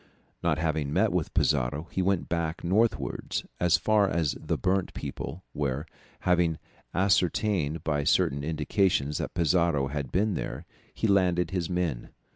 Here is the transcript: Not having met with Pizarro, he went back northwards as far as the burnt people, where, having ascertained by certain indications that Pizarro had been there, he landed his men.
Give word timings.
Not 0.41 0.57
having 0.57 0.91
met 0.91 1.11
with 1.11 1.31
Pizarro, 1.35 1.85
he 1.91 2.01
went 2.01 2.27
back 2.27 2.63
northwards 2.63 3.45
as 3.59 3.77
far 3.77 4.09
as 4.09 4.31
the 4.39 4.57
burnt 4.57 4.95
people, 4.95 5.43
where, 5.53 5.85
having 6.21 6.57
ascertained 6.91 7.83
by 7.83 8.03
certain 8.03 8.43
indications 8.43 9.19
that 9.19 9.35
Pizarro 9.35 9.89
had 9.89 10.11
been 10.11 10.33
there, 10.33 10.65
he 10.91 11.05
landed 11.05 11.51
his 11.51 11.69
men. 11.69 12.09